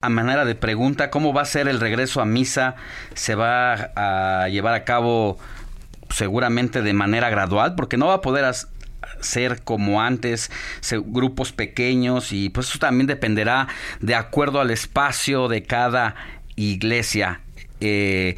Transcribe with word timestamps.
A 0.00 0.10
manera 0.10 0.44
de 0.44 0.54
pregunta, 0.54 1.10
¿cómo 1.10 1.32
va 1.32 1.42
a 1.42 1.44
ser 1.44 1.66
el 1.66 1.80
regreso 1.80 2.20
a 2.20 2.24
misa? 2.24 2.76
¿Se 3.14 3.34
va 3.34 3.90
a 3.96 4.48
llevar 4.48 4.74
a 4.74 4.84
cabo 4.84 5.38
seguramente 6.08 6.82
de 6.82 6.92
manera 6.92 7.30
gradual? 7.30 7.74
Porque 7.74 7.96
no 7.96 8.06
va 8.06 8.14
a 8.14 8.20
poder 8.20 8.44
ser 9.20 9.62
como 9.64 10.00
antes, 10.00 10.52
grupos 11.06 11.50
pequeños 11.50 12.32
y 12.32 12.48
pues 12.48 12.68
eso 12.68 12.78
también 12.78 13.08
dependerá 13.08 13.66
de 13.98 14.14
acuerdo 14.14 14.60
al 14.60 14.70
espacio 14.70 15.48
de 15.48 15.64
cada 15.64 16.14
iglesia. 16.54 17.40
Eh, 17.80 18.36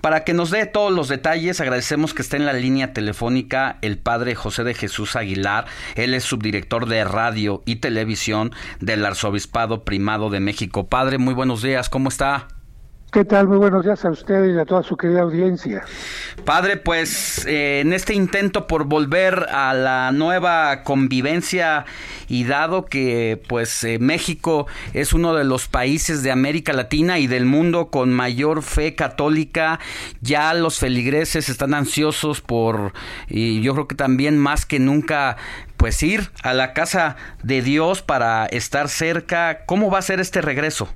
para 0.00 0.24
que 0.24 0.34
nos 0.34 0.50
dé 0.50 0.66
todos 0.66 0.92
los 0.92 1.08
detalles, 1.08 1.60
agradecemos 1.60 2.14
que 2.14 2.22
esté 2.22 2.36
en 2.36 2.46
la 2.46 2.52
línea 2.52 2.92
telefónica 2.92 3.78
el 3.82 3.98
padre 3.98 4.34
José 4.34 4.62
de 4.64 4.74
Jesús 4.74 5.16
Aguilar. 5.16 5.66
Él 5.94 6.14
es 6.14 6.24
subdirector 6.24 6.86
de 6.86 7.04
radio 7.04 7.62
y 7.66 7.76
televisión 7.76 8.52
del 8.80 9.04
Arzobispado 9.04 9.84
Primado 9.84 10.30
de 10.30 10.40
México. 10.40 10.88
Padre, 10.88 11.18
muy 11.18 11.34
buenos 11.34 11.62
días, 11.62 11.88
¿cómo 11.88 12.08
está? 12.08 12.55
¿Qué 13.16 13.24
tal? 13.24 13.48
Muy 13.48 13.56
buenos 13.56 13.82
días 13.82 14.04
a 14.04 14.10
ustedes 14.10 14.54
y 14.54 14.58
a 14.58 14.66
toda 14.66 14.82
su 14.82 14.94
querida 14.94 15.22
audiencia. 15.22 15.82
Padre, 16.44 16.76
pues 16.76 17.46
eh, 17.46 17.80
en 17.80 17.94
este 17.94 18.12
intento 18.12 18.66
por 18.66 18.84
volver 18.84 19.46
a 19.50 19.72
la 19.72 20.12
nueva 20.12 20.82
convivencia 20.82 21.86
y 22.28 22.44
dado 22.44 22.84
que 22.84 23.40
pues 23.48 23.84
eh, 23.84 23.98
México 23.98 24.66
es 24.92 25.14
uno 25.14 25.32
de 25.32 25.44
los 25.44 25.66
países 25.66 26.22
de 26.22 26.30
América 26.30 26.74
Latina 26.74 27.18
y 27.18 27.26
del 27.26 27.46
mundo 27.46 27.88
con 27.88 28.12
mayor 28.12 28.62
fe 28.62 28.94
católica, 28.94 29.80
ya 30.20 30.52
los 30.52 30.78
feligreses 30.78 31.48
están 31.48 31.72
ansiosos 31.72 32.42
por, 32.42 32.92
y 33.28 33.62
yo 33.62 33.72
creo 33.72 33.88
que 33.88 33.94
también 33.94 34.36
más 34.36 34.66
que 34.66 34.78
nunca, 34.78 35.38
pues 35.78 36.02
ir 36.02 36.28
a 36.42 36.52
la 36.52 36.74
casa 36.74 37.16
de 37.42 37.62
Dios 37.62 38.02
para 38.02 38.44
estar 38.44 38.90
cerca. 38.90 39.64
¿Cómo 39.64 39.90
va 39.90 40.00
a 40.00 40.02
ser 40.02 40.20
este 40.20 40.42
regreso? 40.42 40.94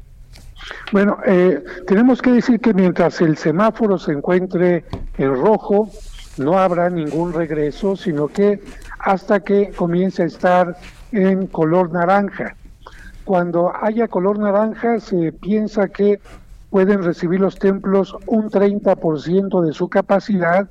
Bueno, 0.93 1.19
eh, 1.27 1.63
tenemos 1.87 2.21
que 2.23 2.33
decir 2.33 2.61
que 2.61 2.75
mientras 2.75 3.21
el 3.21 3.37
semáforo 3.37 3.99
se 3.99 4.13
encuentre 4.13 4.85
en 5.19 5.35
rojo, 5.35 5.91
no 6.39 6.59
habrá 6.59 6.91
ningún 6.91 7.33
regreso, 7.33 7.97
sino 7.97 8.29
que 8.29 8.61
hasta 8.99 9.41
que 9.41 9.71
comience 9.71 10.23
a 10.23 10.27
estar 10.27 10.77
en 11.13 11.47
color 11.47 11.93
naranja. 11.93 12.57
Cuando 13.25 13.73
haya 13.81 14.09
color 14.09 14.39
naranja, 14.39 15.01
se 15.01 15.33
piensa 15.33 15.89
que 15.89 16.21
pueden 16.71 17.03
recibir 17.03 17.41
los 17.41 17.59
templos 17.59 18.17
un 18.27 18.51
30% 18.51 19.61
de 19.63 19.73
su 19.73 19.89
capacidad 19.89 20.69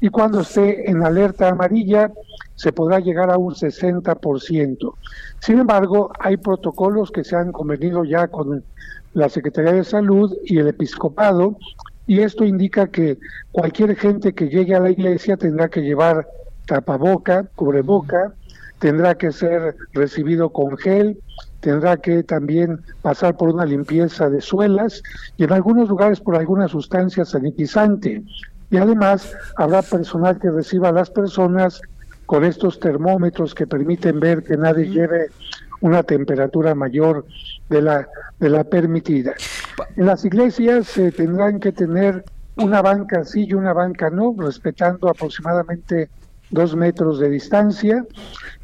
y 0.00 0.08
cuando 0.08 0.40
esté 0.40 0.90
en 0.90 1.04
alerta 1.04 1.48
amarilla 1.48 2.10
se 2.62 2.72
podrá 2.72 3.00
llegar 3.00 3.28
a 3.28 3.38
un 3.38 3.54
60%. 3.54 4.94
Sin 5.40 5.58
embargo, 5.58 6.12
hay 6.20 6.36
protocolos 6.36 7.10
que 7.10 7.24
se 7.24 7.34
han 7.34 7.50
convenido 7.50 8.04
ya 8.04 8.28
con 8.28 8.62
la 9.14 9.28
Secretaría 9.28 9.72
de 9.72 9.82
Salud 9.82 10.32
y 10.44 10.58
el 10.58 10.68
Episcopado, 10.68 11.56
y 12.06 12.20
esto 12.20 12.44
indica 12.44 12.86
que 12.86 13.18
cualquier 13.50 13.96
gente 13.96 14.32
que 14.32 14.48
llegue 14.48 14.76
a 14.76 14.80
la 14.80 14.90
iglesia 14.90 15.36
tendrá 15.36 15.68
que 15.68 15.80
llevar 15.80 16.28
tapaboca, 16.66 17.48
cubreboca, 17.56 18.32
tendrá 18.78 19.16
que 19.16 19.32
ser 19.32 19.74
recibido 19.92 20.50
con 20.50 20.76
gel, 20.76 21.18
tendrá 21.58 21.96
que 21.96 22.22
también 22.22 22.80
pasar 23.02 23.36
por 23.36 23.48
una 23.48 23.64
limpieza 23.64 24.30
de 24.30 24.40
suelas 24.40 25.02
y 25.36 25.42
en 25.42 25.52
algunos 25.52 25.88
lugares 25.88 26.20
por 26.20 26.36
alguna 26.36 26.68
sustancia 26.68 27.24
sanitizante. 27.24 28.22
Y 28.70 28.76
además 28.76 29.34
habrá 29.56 29.82
personal 29.82 30.38
que 30.38 30.50
reciba 30.50 30.90
a 30.90 30.92
las 30.92 31.10
personas 31.10 31.82
con 32.32 32.46
estos 32.46 32.80
termómetros 32.80 33.54
que 33.54 33.66
permiten 33.66 34.18
ver 34.18 34.42
que 34.42 34.56
nadie 34.56 34.88
lleve 34.88 35.26
una 35.82 36.02
temperatura 36.02 36.74
mayor 36.74 37.26
de 37.68 37.82
la, 37.82 38.08
de 38.40 38.48
la 38.48 38.64
permitida. 38.64 39.34
En 39.96 40.06
las 40.06 40.24
iglesias 40.24 40.86
se 40.86 41.12
tendrán 41.12 41.60
que 41.60 41.72
tener 41.72 42.24
una 42.56 42.80
banca 42.80 43.22
sí 43.26 43.44
y 43.46 43.52
una 43.52 43.74
banca 43.74 44.08
no, 44.08 44.34
respetando 44.38 45.10
aproximadamente 45.10 46.08
dos 46.48 46.74
metros 46.74 47.18
de 47.18 47.28
distancia. 47.28 48.02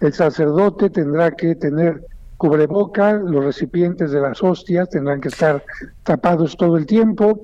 El 0.01 0.15
sacerdote 0.15 0.89
tendrá 0.89 1.33
que 1.33 1.55
tener 1.55 2.03
cubreboca, 2.38 3.12
los 3.12 3.44
recipientes 3.44 4.12
de 4.12 4.21
las 4.21 4.43
hostias 4.43 4.88
tendrán 4.88 5.21
que 5.21 5.28
estar 5.28 5.62
tapados 6.04 6.56
todo 6.56 6.76
el 6.76 6.87
tiempo 6.87 7.41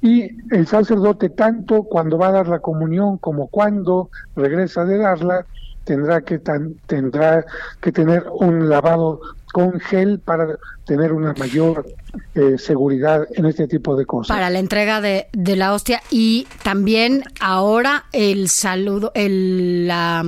y 0.00 0.30
el 0.52 0.66
sacerdote 0.66 1.28
tanto 1.28 1.84
cuando 1.84 2.18
va 2.18 2.28
a 2.28 2.32
dar 2.32 2.48
la 2.48 2.58
comunión 2.58 3.18
como 3.18 3.46
cuando 3.48 4.10
regresa 4.34 4.84
de 4.84 4.98
darla 4.98 5.46
tendrá 5.84 6.22
que 6.22 6.38
tendrá 6.38 7.44
que 7.80 7.92
tener 7.92 8.24
un 8.32 8.68
lavado 8.68 9.20
con 9.52 9.78
gel 9.80 10.20
para 10.20 10.56
tener 10.84 11.12
una 11.12 11.32
mayor 11.34 11.86
eh, 12.34 12.56
seguridad 12.58 13.26
en 13.34 13.46
este 13.46 13.66
tipo 13.66 13.96
de 13.96 14.06
cosas. 14.06 14.34
Para 14.34 14.50
la 14.50 14.58
entrega 14.58 15.00
de, 15.00 15.28
la 15.32 15.74
hostia 15.74 16.02
y 16.10 16.46
también 16.62 17.24
ahora 17.40 18.04
el 18.12 18.48
saludo, 18.48 19.12
el 19.14 19.88
la, 19.88 20.24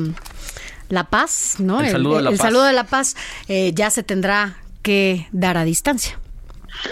la 0.92 1.04
paz, 1.04 1.56
¿no? 1.58 1.80
El, 1.80 1.90
saludo 1.90 2.16
de 2.16 2.22
la 2.22 2.30
el 2.30 2.36
paz, 2.36 2.46
saludo 2.46 2.64
de 2.64 2.72
la 2.74 2.84
paz 2.84 3.16
eh, 3.48 3.72
ya 3.74 3.88
se 3.88 4.02
tendrá 4.02 4.58
que 4.82 5.26
dar 5.32 5.56
a 5.56 5.64
distancia. 5.64 6.18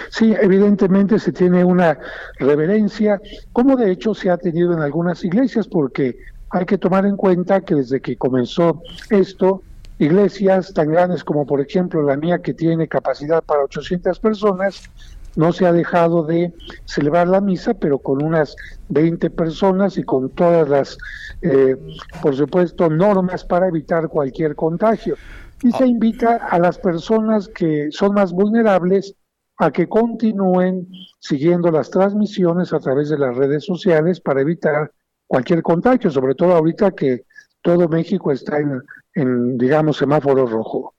Sí, 0.09 0.35
evidentemente 0.41 1.19
se 1.19 1.33
tiene 1.33 1.65
una 1.65 1.99
reverencia, 2.39 3.21
como 3.53 3.77
de 3.77 3.93
hecho 3.93 4.15
se 4.15 4.31
ha 4.31 4.39
tenido 4.39 4.73
en 4.73 4.81
algunas 4.81 5.23
iglesias, 5.23 5.69
porque 5.69 6.17
hay 6.49 6.65
que 6.65 6.79
tomar 6.79 7.05
en 7.05 7.17
cuenta 7.17 7.61
que 7.61 7.75
desde 7.75 8.01
que 8.01 8.17
comenzó 8.17 8.83
esto, 9.11 9.63
iglesias 9.99 10.73
tan 10.73 10.91
grandes 10.91 11.23
como 11.23 11.47
por 11.47 11.61
ejemplo 11.61 12.03
la 12.03 12.17
mía 12.17 12.39
que 12.39 12.55
tiene 12.55 12.89
capacidad 12.89 13.43
para 13.43 13.65
800 13.65 14.19
personas, 14.19 14.83
no 15.37 15.53
se 15.53 15.67
ha 15.67 15.73
dejado 15.73 16.25
de 16.25 16.53
celebrar 16.85 17.29
la 17.29 17.41
misa, 17.41 17.75
pero 17.75 17.99
con 17.99 18.23
unas 18.23 18.57
20 18.89 19.31
personas 19.31 19.97
y 19.99 20.03
con 20.03 20.31
todas 20.31 20.69
las, 20.69 20.99
eh, 21.43 21.77
por 22.23 22.37
supuesto, 22.37 22.89
normas 22.89 23.45
para 23.45 23.69
evitar 23.69 24.09
cualquier 24.09 24.57
contagio. 24.57 25.17
Y 25.63 25.73
se 25.73 25.87
invita 25.87 26.37
a 26.37 26.59
las 26.59 26.79
personas 26.79 27.49
que 27.49 27.89
son 27.91 28.15
más 28.15 28.33
vulnerables 28.33 29.15
a 29.59 29.71
que 29.71 29.89
continúen 29.89 30.89
siguiendo 31.19 31.71
las 31.71 31.91
transmisiones 31.91 32.73
a 32.73 32.81
través 32.81 33.11
de 33.11 33.19
las 33.19 33.37
redes 33.37 33.67
sociales 33.67 34.19
para 34.21 34.41
evitar 34.41 34.91
cualquier 35.27 35.63
contagio, 35.63 36.11
sobre 36.11 36.35
todo 36.35 36.55
ahorita 36.55 36.93
que 36.93 37.25
todo 37.63 37.89
México 37.89 38.33
está 38.33 38.59
en, 39.15 39.59
digamos, 39.59 39.99
semáforo 39.99 40.47
rojo. 40.47 40.95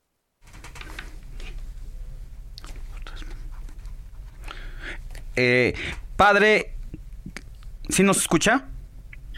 Eh, 5.36 5.74
padre, 6.16 6.74
¿sí 7.90 8.04
nos 8.04 8.18
escucha? 8.18 8.66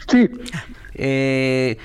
Sí. 0.08 0.28
Eh, 0.94 1.76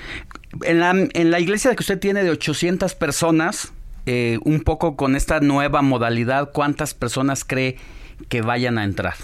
en, 0.62 0.80
la, 0.80 0.90
en 0.90 1.30
la 1.30 1.40
iglesia 1.40 1.74
que 1.74 1.82
usted 1.82 1.98
tiene 1.98 2.22
de 2.22 2.30
800 2.30 2.94
personas, 2.94 3.72
eh, 4.06 4.38
un 4.44 4.60
poco 4.60 4.96
con 4.96 5.14
esta 5.16 5.40
nueva 5.40 5.82
modalidad, 5.82 6.50
¿cuántas 6.52 6.94
personas 6.94 7.44
cree 7.44 7.76
que 8.28 8.42
vayan 8.42 8.78
a 8.78 8.84
entrar? 8.84 9.14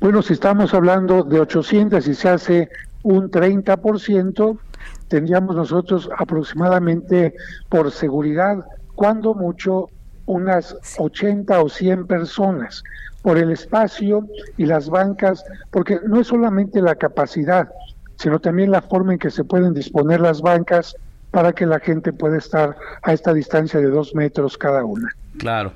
Bueno, 0.00 0.22
si 0.22 0.34
estamos 0.34 0.74
hablando 0.74 1.22
de 1.22 1.40
800 1.40 2.06
y 2.06 2.14
se 2.14 2.28
hace 2.28 2.68
un 3.02 3.30
30%, 3.30 4.58
tendríamos 5.08 5.56
nosotros 5.56 6.08
aproximadamente 6.16 7.34
por 7.68 7.90
seguridad, 7.90 8.58
cuando 8.94 9.34
mucho, 9.34 9.88
unas 10.26 10.76
80 10.98 11.60
o 11.60 11.68
100 11.68 12.06
personas 12.06 12.82
por 13.22 13.38
el 13.38 13.50
espacio 13.50 14.26
y 14.56 14.66
las 14.66 14.88
bancas, 14.88 15.44
porque 15.70 15.98
no 16.06 16.20
es 16.20 16.26
solamente 16.26 16.82
la 16.82 16.94
capacidad, 16.94 17.68
sino 18.16 18.38
también 18.38 18.70
la 18.70 18.82
forma 18.82 19.14
en 19.14 19.18
que 19.18 19.30
se 19.30 19.44
pueden 19.44 19.72
disponer 19.74 20.20
las 20.20 20.42
bancas 20.42 20.94
para 21.30 21.52
que 21.52 21.66
la 21.66 21.80
gente 21.80 22.12
pueda 22.12 22.36
estar 22.38 22.76
a 23.02 23.12
esta 23.12 23.32
distancia 23.32 23.80
de 23.80 23.88
dos 23.88 24.14
metros 24.14 24.56
cada 24.56 24.84
una. 24.84 25.08
Claro. 25.38 25.72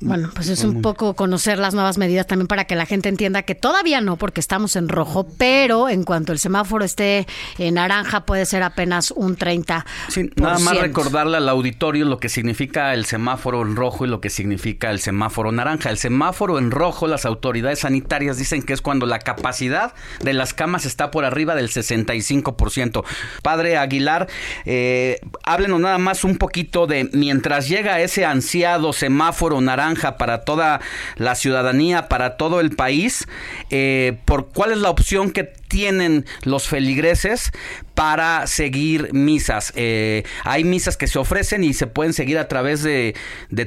Bueno, 0.00 0.30
pues 0.32 0.48
es 0.48 0.62
un 0.62 0.80
poco 0.80 1.14
conocer 1.14 1.58
las 1.58 1.74
nuevas 1.74 1.98
medidas 1.98 2.26
también 2.26 2.46
para 2.46 2.64
que 2.64 2.76
la 2.76 2.86
gente 2.86 3.08
entienda 3.08 3.42
que 3.42 3.56
todavía 3.56 4.00
no, 4.00 4.16
porque 4.16 4.40
estamos 4.40 4.76
en 4.76 4.88
rojo, 4.88 5.26
pero 5.38 5.88
en 5.88 6.04
cuanto 6.04 6.32
el 6.32 6.38
semáforo 6.38 6.84
esté 6.84 7.26
en 7.58 7.74
naranja 7.74 8.24
puede 8.24 8.46
ser 8.46 8.62
apenas 8.62 9.10
un 9.10 9.34
30. 9.34 9.84
Sí, 10.08 10.30
nada 10.36 10.58
más 10.60 10.78
recordarle 10.78 11.38
al 11.38 11.48
auditorio 11.48 12.04
lo 12.04 12.18
que 12.18 12.28
significa 12.28 12.94
el 12.94 13.06
semáforo 13.06 13.62
en 13.62 13.74
rojo 13.74 14.04
y 14.04 14.08
lo 14.08 14.20
que 14.20 14.30
significa 14.30 14.90
el 14.90 15.00
semáforo 15.00 15.50
naranja. 15.50 15.90
El 15.90 15.98
semáforo 15.98 16.58
en 16.58 16.70
rojo, 16.70 17.08
las 17.08 17.24
autoridades 17.24 17.80
sanitarias 17.80 18.38
dicen 18.38 18.62
que 18.62 18.74
es 18.74 18.80
cuando 18.80 19.04
la 19.06 19.18
capacidad 19.18 19.94
de 20.20 20.32
las 20.32 20.54
camas 20.54 20.86
está 20.86 21.10
por 21.10 21.24
arriba 21.24 21.56
del 21.56 21.70
65%. 21.70 23.04
Padre 23.42 23.76
Aguilar, 23.76 24.28
eh, 24.64 25.20
háblenos 25.42 25.80
nada 25.80 25.98
más 25.98 26.22
un 26.22 26.36
poquito 26.38 26.86
de 26.86 27.10
mientras 27.12 27.68
llega 27.68 28.00
ese 28.00 28.24
ansiado 28.24 28.92
semáforo 28.92 29.60
naranja 29.60 29.87
para 29.96 30.44
toda 30.44 30.80
la 31.16 31.34
ciudadanía, 31.34 32.08
para 32.08 32.36
todo 32.36 32.60
el 32.60 32.70
país, 32.70 33.26
eh, 33.70 34.18
por 34.24 34.48
cuál 34.48 34.72
es 34.72 34.78
la 34.78 34.90
opción 34.90 35.30
que 35.30 35.44
tienen 35.44 36.24
los 36.44 36.68
feligreses 36.68 37.52
para 37.94 38.46
seguir 38.46 39.12
misas. 39.12 39.72
Eh, 39.76 40.24
hay 40.44 40.64
misas 40.64 40.96
que 40.96 41.06
se 41.06 41.18
ofrecen 41.18 41.62
y 41.64 41.74
se 41.74 41.86
pueden 41.86 42.12
seguir 42.12 42.38
a 42.38 42.48
través 42.48 42.82
de, 42.82 43.14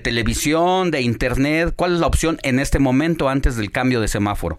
televisión, 0.03 0.91
de 0.91 1.01
internet. 1.01 1.73
¿Cuál 1.75 1.93
es 1.93 1.99
la 1.99 2.07
opción 2.07 2.37
en 2.43 2.59
este 2.59 2.79
momento 2.79 3.29
antes 3.29 3.55
del 3.55 3.71
cambio 3.71 4.01
de 4.01 4.07
semáforo? 4.07 4.57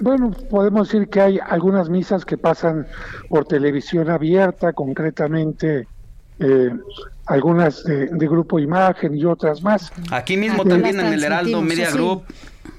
Bueno, 0.00 0.30
podemos 0.48 0.90
decir 0.90 1.08
que 1.08 1.20
hay 1.20 1.38
algunas 1.46 1.90
misas 1.90 2.24
que 2.24 2.38
pasan 2.38 2.86
por 3.28 3.44
televisión 3.44 4.08
abierta, 4.08 4.72
concretamente 4.72 5.86
eh, 6.38 6.70
algunas 7.30 7.84
de, 7.84 8.26
Grupo 8.26 8.58
Imagen 8.58 9.14
y 9.14 9.24
otras 9.24 9.62
más. 9.62 9.92
Aquí 10.10 10.36
mismo 10.36 10.64
también 10.64 10.98
en 10.98 11.12
el 11.12 11.22
Heraldo 11.22 11.62
Media 11.62 11.90
Group. 11.92 12.24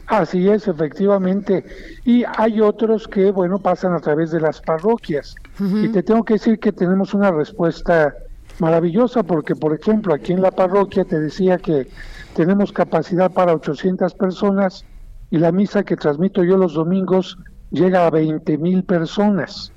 Así 0.08 0.50
es, 0.50 0.68
efectivamente. 0.68 1.64
Y 2.04 2.26
hay 2.38 2.60
otros 2.60 3.08
que, 3.08 3.32
bueno, 3.32 3.60
pasan 3.60 3.94
a 3.94 4.00
través 4.02 4.32
de 4.32 4.42
las 4.42 4.60
parroquias. 4.60 5.36
Y 5.58 5.88
te 5.88 6.04
tengo 6.04 6.26
que 6.26 6.34
decir 6.34 6.60
que 6.60 6.74
tenemos 6.74 7.14
una 7.14 7.32
respuesta 7.32 8.14
maravillosa 8.60 9.24
porque, 9.24 9.56
por 9.56 9.74
ejemplo, 9.74 10.14
aquí 10.14 10.34
en 10.34 10.42
la 10.42 10.52
parroquia 10.52 11.06
te 11.06 11.18
decía 11.18 11.58
que 11.58 11.88
tenemos 12.36 12.74
capacidad 12.74 13.32
para 13.32 13.54
800 13.54 14.14
personas 14.16 14.84
y 15.30 15.38
la 15.38 15.54
misa 15.54 15.84
que 15.84 15.96
transmito 15.96 16.44
yo 16.44 16.58
los 16.58 16.74
domingos 16.74 17.38
llega 17.70 18.06
a 18.06 18.10
20 18.10 18.58
mil 18.58 18.84
personas, 18.84 19.72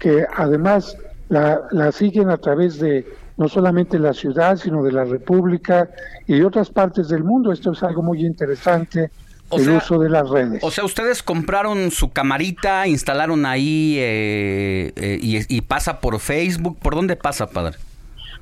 que 0.00 0.26
además 0.36 0.96
la, 1.28 1.60
la 1.70 1.92
siguen 1.92 2.30
a 2.30 2.38
través 2.38 2.80
de 2.80 3.06
no 3.36 3.48
solamente 3.48 3.98
la 3.98 4.14
ciudad, 4.14 4.56
sino 4.56 4.82
de 4.82 4.92
la 4.92 5.04
República 5.04 5.90
y 6.26 6.38
de 6.38 6.44
otras 6.44 6.70
partes 6.70 7.08
del 7.08 7.22
mundo. 7.22 7.52
Esto 7.52 7.72
es 7.72 7.82
algo 7.82 8.02
muy 8.02 8.24
interesante. 8.24 9.10
el 9.52 9.70
uso 9.70 9.98
de 9.98 10.08
las 10.08 10.28
redes. 10.28 10.62
O 10.64 10.70
sea, 10.70 10.84
ustedes 10.84 11.22
compraron 11.22 11.90
su 11.90 12.10
camarita, 12.10 12.88
instalaron 12.88 13.46
ahí 13.46 13.96
eh, 13.98 14.92
eh, 14.96 15.18
y, 15.20 15.60
pasa 15.60 16.00
por 16.00 16.18
Facebook. 16.18 16.78
¿Por 16.78 16.94
dónde 16.94 17.16
pasa, 17.16 17.46
padre? 17.46 17.76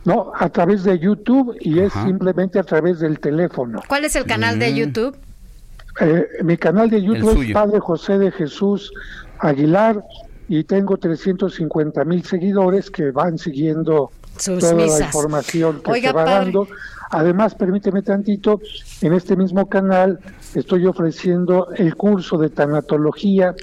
No, 0.05 0.33
a 0.35 0.49
través 0.49 0.85
de 0.85 0.99
YouTube 0.99 1.57
y 1.61 1.81
es 1.81 1.93
simplemente 1.93 2.59
a 2.59 2.63
través 2.63 3.01
del 3.01 3.19
teléfono. 3.19 3.83
¿Cuál 3.89 4.05
es 4.05 4.17
el 4.17 4.25
canal 4.25 4.59
de 4.59 4.73
mm. 4.73 4.75
YouTube? 4.77 5.17
Eh, 6.01 6.27
mi 6.43 6.57
canal 6.57 6.91
de 6.91 7.03
YouTube 7.03 7.43
es 7.43 7.53
Padre 7.53 7.81
José 7.81 8.19
de 8.19 8.33
Jesús 8.33 8.93
Aguilar 9.39 10.03
y 10.49 10.65
tengo 10.65 10.97
350 10.97 12.05
mil 12.05 12.25
seguidores 12.25 12.91
que 12.91 13.11
van 13.13 13.39
siguiendo 13.39 14.11
toda 14.43 14.75
la 14.75 15.05
información 15.05 15.83
que 15.83 16.01
se 16.01 16.13
va 16.13 16.25
dando. 16.25 16.69
Además, 17.11 17.55
permíteme 17.55 18.03
tantito, 18.03 18.61
en 19.01 19.13
este 19.13 19.37
mismo 19.37 19.69
canal 19.69 20.19
estoy 20.55 20.87
ofreciendo 20.87 21.69
el 21.77 21.95
curso 21.95 22.39
de 22.39 22.51
tanatología 22.51 23.55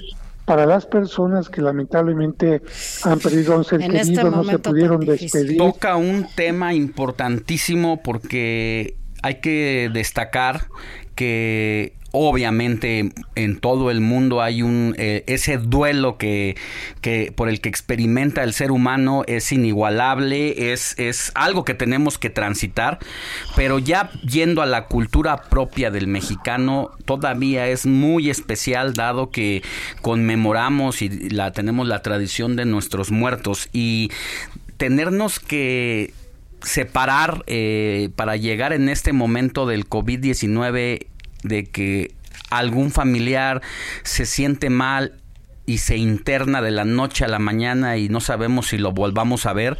para 0.44 0.66
las 0.66 0.86
personas 0.86 1.48
que 1.48 1.60
lamentablemente 1.60 2.62
han 3.04 3.18
perdido 3.18 3.54
a 3.54 3.58
un 3.58 3.64
ser 3.64 3.82
este 3.82 3.98
querido, 3.98 4.30
no 4.30 4.44
se 4.44 4.58
pudieron 4.58 5.00
despedir. 5.00 5.58
Toca 5.58 5.96
un 5.96 6.26
tema 6.34 6.74
importantísimo 6.74 8.02
porque 8.02 8.96
hay 9.22 9.36
que 9.36 9.90
destacar 9.92 10.66
que 11.22 11.92
obviamente 12.10 13.12
en 13.36 13.60
todo 13.60 13.92
el 13.92 14.00
mundo 14.00 14.42
hay 14.42 14.60
un 14.60 14.96
eh, 14.98 15.22
ese 15.28 15.56
duelo 15.56 16.18
que, 16.18 16.56
que, 17.00 17.32
por 17.34 17.48
el 17.48 17.60
que 17.60 17.68
experimenta 17.68 18.42
el 18.42 18.52
ser 18.52 18.72
humano 18.72 19.22
es 19.28 19.52
inigualable 19.52 20.72
es, 20.72 20.98
es 20.98 21.30
algo 21.34 21.64
que 21.64 21.74
tenemos 21.74 22.18
que 22.18 22.28
transitar 22.28 22.98
pero 23.54 23.78
ya 23.78 24.10
yendo 24.28 24.62
a 24.62 24.66
la 24.66 24.86
cultura 24.86 25.44
propia 25.44 25.92
del 25.92 26.08
mexicano 26.08 26.90
todavía 27.04 27.68
es 27.68 27.86
muy 27.86 28.28
especial 28.30 28.94
dado 28.94 29.30
que 29.30 29.62
conmemoramos 30.02 31.02
y 31.02 31.30
la 31.30 31.52
tenemos 31.52 31.86
la 31.86 32.02
tradición 32.02 32.56
de 32.56 32.64
nuestros 32.64 33.10
muertos. 33.10 33.68
Y 33.72 34.10
tenernos 34.76 35.38
que 35.38 36.12
separar 36.62 37.42
eh, 37.46 38.10
para 38.16 38.36
llegar 38.36 38.72
en 38.72 38.88
este 38.88 39.12
momento 39.12 39.66
del 39.66 39.88
COVID-19 39.88 41.06
de 41.42 41.64
que 41.64 42.14
algún 42.50 42.90
familiar 42.90 43.62
se 44.02 44.26
siente 44.26 44.70
mal 44.70 45.14
y 45.64 45.78
se 45.78 45.96
interna 45.96 46.60
de 46.60 46.70
la 46.70 46.84
noche 46.84 47.24
a 47.24 47.28
la 47.28 47.38
mañana 47.38 47.96
y 47.96 48.08
no 48.08 48.20
sabemos 48.20 48.68
si 48.68 48.78
lo 48.78 48.92
volvamos 48.92 49.46
a 49.46 49.52
ver 49.52 49.78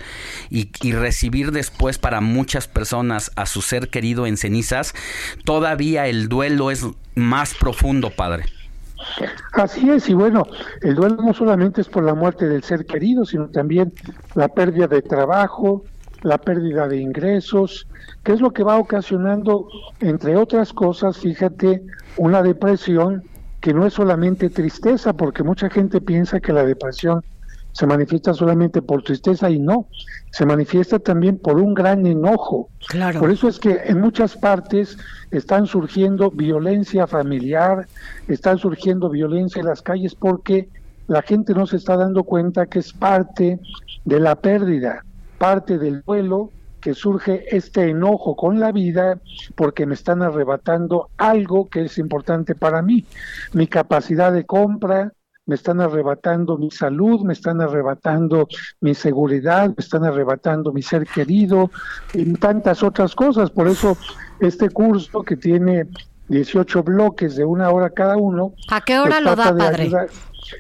y, 0.48 0.70
recibir 0.92 1.50
después 1.50 1.98
para 1.98 2.20
muchas 2.20 2.68
personas 2.68 3.32
a 3.36 3.46
su 3.46 3.62
ser 3.62 3.88
querido 3.88 4.26
en 4.26 4.36
cenizas, 4.36 4.94
todavía 5.44 6.06
el 6.06 6.28
duelo 6.28 6.70
es 6.70 6.86
más 7.14 7.54
profundo, 7.54 8.10
padre. 8.10 8.44
Así 9.52 9.90
es, 9.90 10.08
y 10.08 10.14
bueno, 10.14 10.46
el 10.82 10.94
duelo 10.94 11.16
no 11.16 11.34
solamente 11.34 11.80
es 11.80 11.88
por 11.88 12.04
la 12.04 12.14
muerte 12.14 12.48
del 12.48 12.62
ser 12.62 12.86
querido, 12.86 13.24
sino 13.24 13.48
también 13.48 13.92
la 14.34 14.48
pérdida 14.48 14.86
de 14.86 15.02
trabajo, 15.02 15.84
la 16.22 16.38
pérdida 16.38 16.88
de 16.88 16.98
ingresos, 16.98 17.86
que 18.22 18.32
es 18.32 18.40
lo 18.40 18.52
que 18.52 18.62
va 18.62 18.78
ocasionando, 18.78 19.68
entre 20.00 20.36
otras 20.36 20.72
cosas, 20.72 21.18
fíjate, 21.18 21.82
una 22.16 22.42
depresión 22.42 23.24
que 23.60 23.74
no 23.74 23.86
es 23.86 23.94
solamente 23.94 24.50
tristeza, 24.50 25.12
porque 25.12 25.42
mucha 25.42 25.70
gente 25.70 26.00
piensa 26.00 26.40
que 26.40 26.52
la 26.52 26.64
depresión 26.64 27.22
se 27.72 27.86
manifiesta 27.86 28.34
solamente 28.34 28.82
por 28.82 29.02
tristeza 29.02 29.48
y 29.50 29.58
no, 29.58 29.86
se 30.30 30.44
manifiesta 30.44 30.98
también 30.98 31.38
por 31.38 31.58
un 31.58 31.72
gran 31.72 32.06
enojo. 32.06 32.68
Claro. 32.88 33.20
Por 33.20 33.30
eso 33.30 33.48
es 33.48 33.58
que 33.58 33.80
en 33.86 34.00
muchas 34.00 34.36
partes 34.36 34.98
están 35.30 35.66
surgiendo 35.66 36.30
violencia 36.30 37.06
familiar, 37.06 37.86
están 38.28 38.58
surgiendo 38.58 39.08
violencia 39.08 39.60
en 39.60 39.66
las 39.66 39.80
calles 39.80 40.14
porque 40.14 40.68
la 41.08 41.22
gente 41.22 41.54
no 41.54 41.66
se 41.66 41.76
está 41.76 41.96
dando 41.96 42.24
cuenta 42.24 42.66
que 42.66 42.78
es 42.78 42.92
parte 42.92 43.58
de 44.04 44.20
la 44.20 44.36
pérdida 44.36 45.02
parte 45.42 45.76
del 45.76 46.02
duelo 46.02 46.50
que 46.80 46.94
surge 46.94 47.44
este 47.50 47.90
enojo 47.90 48.36
con 48.36 48.60
la 48.60 48.70
vida 48.70 49.18
porque 49.56 49.86
me 49.86 49.94
están 49.94 50.22
arrebatando 50.22 51.10
algo 51.16 51.68
que 51.68 51.86
es 51.86 51.98
importante 51.98 52.54
para 52.54 52.80
mí, 52.80 53.04
mi 53.52 53.66
capacidad 53.66 54.32
de 54.32 54.46
compra, 54.46 55.12
me 55.44 55.56
están 55.56 55.80
arrebatando 55.80 56.58
mi 56.58 56.70
salud, 56.70 57.22
me 57.22 57.32
están 57.32 57.60
arrebatando 57.60 58.46
mi 58.80 58.94
seguridad, 58.94 59.66
me 59.70 59.74
están 59.78 60.04
arrebatando 60.04 60.72
mi 60.72 60.82
ser 60.82 61.08
querido 61.08 61.72
y 62.14 62.34
tantas 62.34 62.84
otras 62.84 63.12
cosas. 63.16 63.50
Por 63.50 63.66
eso 63.66 63.96
este 64.38 64.70
curso 64.70 65.24
que 65.24 65.34
tiene 65.34 65.88
18 66.28 66.84
bloques 66.84 67.34
de 67.34 67.44
una 67.44 67.68
hora 67.70 67.90
cada 67.90 68.16
uno. 68.16 68.54
¿A 68.70 68.80
qué 68.80 68.96
hora 68.96 69.16
pues 69.16 69.24
lo 69.24 69.34
da, 69.34 69.56
padre? 69.56 69.90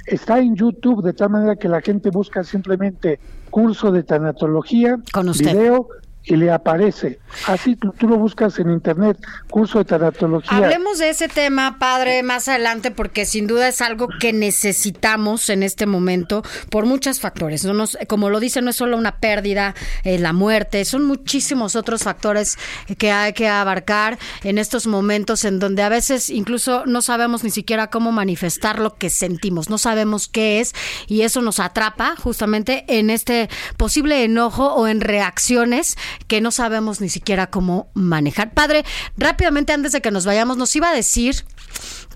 Está 0.06 0.38
en 0.38 0.54
YouTube 0.56 1.02
de 1.02 1.12
tal 1.12 1.30
manera 1.30 1.56
que 1.56 1.68
la 1.68 1.80
gente 1.80 2.10
busca 2.10 2.44
simplemente 2.44 3.18
curso 3.50 3.90
de 3.90 4.02
tanatología, 4.02 4.98
video 5.38 5.88
y 6.24 6.36
le 6.36 6.50
aparece. 6.50 7.18
Así 7.46 7.76
tú, 7.76 7.92
lo 8.06 8.16
buscas 8.16 8.58
en 8.58 8.70
internet, 8.70 9.18
curso 9.50 9.78
de 9.78 9.84
tanatología. 9.84 10.56
Hablemos 10.56 10.98
de 10.98 11.10
ese 11.10 11.28
tema, 11.28 11.78
padre, 11.78 12.22
más 12.22 12.46
adelante, 12.48 12.90
porque 12.90 13.24
sin 13.24 13.46
duda 13.46 13.68
es 13.68 13.80
algo 13.80 14.08
que 14.20 14.32
necesitamos 14.32 15.48
en 15.50 15.62
este 15.62 15.86
momento 15.86 16.42
por 16.70 16.86
muchos 16.86 17.20
factores. 17.20 17.64
No 17.64 17.84
como 18.06 18.30
lo 18.30 18.38
dice, 18.38 18.62
no 18.62 18.70
es 18.70 18.76
solo 18.76 18.96
una 18.96 19.16
pérdida, 19.16 19.74
eh, 20.04 20.18
la 20.18 20.32
muerte, 20.32 20.84
son 20.84 21.04
muchísimos 21.04 21.74
otros 21.74 22.04
factores 22.04 22.58
que 22.98 23.10
hay 23.10 23.32
que 23.32 23.48
abarcar 23.48 24.18
en 24.44 24.58
estos 24.58 24.86
momentos 24.86 25.44
en 25.44 25.58
donde 25.58 25.82
a 25.82 25.88
veces 25.88 26.30
incluso 26.30 26.84
no 26.86 27.02
sabemos 27.02 27.42
ni 27.42 27.50
siquiera 27.50 27.88
cómo 27.88 28.12
manifestar 28.12 28.78
lo 28.78 28.96
que 28.96 29.10
sentimos, 29.10 29.68
no 29.68 29.78
sabemos 29.78 30.28
qué 30.28 30.60
es 30.60 30.72
y 31.06 31.22
eso 31.22 31.42
nos 31.42 31.60
atrapa 31.60 32.14
justamente 32.16 32.84
en 32.88 33.10
este 33.10 33.48
posible 33.76 34.24
enojo 34.24 34.74
o 34.74 34.86
en 34.86 35.00
reacciones 35.00 35.96
que 36.26 36.40
no 36.40 36.50
sabemos 36.50 37.00
ni 37.00 37.08
siquiera 37.08 37.48
cómo 37.48 37.88
manejar. 37.94 38.52
Padre, 38.52 38.84
rápidamente 39.16 39.72
antes 39.72 39.92
de 39.92 40.00
que 40.00 40.10
nos 40.10 40.26
vayamos, 40.26 40.56
nos 40.56 40.74
iba 40.76 40.90
a 40.90 40.94
decir 40.94 41.34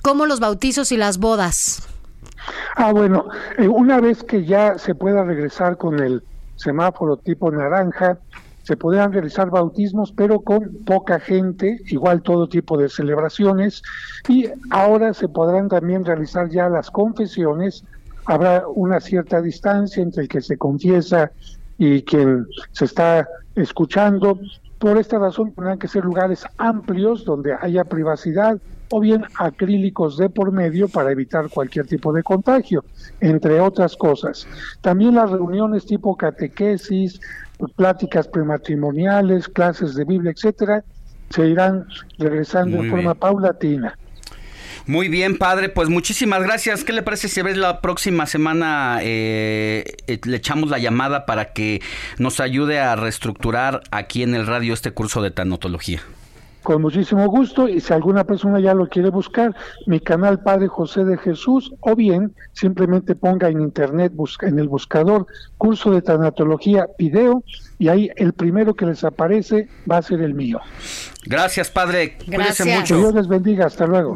cómo 0.02 0.26
los 0.26 0.40
bautizos 0.40 0.92
y 0.92 0.96
las 0.96 1.18
bodas. 1.18 1.82
Ah, 2.76 2.92
bueno, 2.92 3.26
eh, 3.58 3.68
una 3.68 4.00
vez 4.00 4.22
que 4.22 4.44
ya 4.44 4.78
se 4.78 4.94
pueda 4.94 5.24
regresar 5.24 5.76
con 5.76 6.00
el 6.00 6.22
semáforo 6.56 7.16
tipo 7.16 7.50
naranja, 7.50 8.18
se 8.62 8.76
podrán 8.76 9.12
realizar 9.12 9.48
bautismos, 9.50 10.12
pero 10.12 10.40
con 10.40 10.84
poca 10.84 11.20
gente, 11.20 11.80
igual 11.86 12.22
todo 12.22 12.48
tipo 12.48 12.76
de 12.76 12.88
celebraciones, 12.88 13.82
y 14.28 14.48
ahora 14.70 15.14
se 15.14 15.28
podrán 15.28 15.68
también 15.68 16.04
realizar 16.04 16.48
ya 16.50 16.68
las 16.68 16.90
confesiones, 16.90 17.84
habrá 18.24 18.64
una 18.66 18.98
cierta 19.00 19.40
distancia 19.40 20.02
entre 20.02 20.24
el 20.24 20.28
que 20.28 20.40
se 20.40 20.58
confiesa 20.58 21.30
y 21.78 22.02
quien 22.02 22.46
se 22.72 22.84
está 22.84 23.28
escuchando. 23.54 24.38
Por 24.78 24.98
esta 24.98 25.18
razón 25.18 25.52
tendrán 25.52 25.78
que 25.78 25.88
ser 25.88 26.04
lugares 26.04 26.46
amplios 26.58 27.24
donde 27.24 27.54
haya 27.60 27.84
privacidad 27.84 28.58
o 28.90 29.00
bien 29.00 29.24
acrílicos 29.38 30.16
de 30.16 30.28
por 30.30 30.52
medio 30.52 30.88
para 30.88 31.10
evitar 31.10 31.48
cualquier 31.48 31.86
tipo 31.86 32.12
de 32.12 32.22
contagio, 32.22 32.84
entre 33.20 33.60
otras 33.60 33.96
cosas. 33.96 34.46
También 34.80 35.14
las 35.14 35.30
reuniones 35.30 35.86
tipo 35.86 36.16
catequesis, 36.16 37.20
pláticas 37.74 38.28
prematrimoniales, 38.28 39.48
clases 39.48 39.94
de 39.94 40.04
Biblia, 40.04 40.32
etcétera, 40.32 40.84
se 41.30 41.46
irán 41.46 41.86
regresando 42.18 42.78
en 42.78 42.90
forma 42.90 43.14
paulatina. 43.14 43.98
Muy 44.86 45.08
bien, 45.08 45.36
padre, 45.36 45.68
pues 45.68 45.88
muchísimas 45.88 46.44
gracias. 46.44 46.84
¿Qué 46.84 46.92
le 46.92 47.02
parece 47.02 47.28
si 47.28 47.42
ves 47.42 47.56
la 47.56 47.80
próxima 47.80 48.24
semana 48.24 49.00
eh, 49.02 49.96
eh, 50.06 50.20
le 50.24 50.36
echamos 50.36 50.70
la 50.70 50.78
llamada 50.78 51.26
para 51.26 51.52
que 51.52 51.82
nos 52.18 52.38
ayude 52.38 52.78
a 52.78 52.94
reestructurar 52.94 53.82
aquí 53.90 54.22
en 54.22 54.36
el 54.36 54.46
radio 54.46 54.72
este 54.72 54.92
curso 54.92 55.22
de 55.22 55.32
tanotología? 55.32 56.02
Con 56.62 56.82
muchísimo 56.82 57.26
gusto 57.26 57.68
y 57.68 57.80
si 57.80 57.92
alguna 57.92 58.24
persona 58.24 58.60
ya 58.60 58.74
lo 58.74 58.88
quiere 58.88 59.10
buscar, 59.10 59.54
mi 59.86 59.98
canal 59.98 60.40
Padre 60.40 60.68
José 60.68 61.04
de 61.04 61.18
Jesús 61.18 61.72
o 61.80 61.96
bien 61.96 62.34
simplemente 62.52 63.16
ponga 63.16 63.48
en 63.48 63.60
internet 63.60 64.12
busca, 64.14 64.48
en 64.48 64.58
el 64.58 64.68
buscador 64.68 65.26
curso 65.58 65.92
de 65.92 66.02
tanatología 66.02 66.86
video 66.96 67.42
y 67.78 67.88
ahí 67.88 68.10
el 68.16 68.32
primero 68.32 68.74
que 68.74 68.86
les 68.86 69.02
aparece 69.02 69.68
va 69.90 69.98
a 69.98 70.02
ser 70.02 70.20
el 70.22 70.34
mío. 70.34 70.60
Gracias, 71.24 71.70
padre. 71.70 72.18
Gracias. 72.26 72.62
Cuídese 72.62 72.78
mucho. 72.78 72.98
Dios 72.98 73.14
les 73.14 73.28
bendiga. 73.28 73.66
Hasta 73.66 73.86
luego. 73.86 74.15